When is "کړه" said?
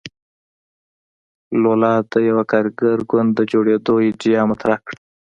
4.87-4.97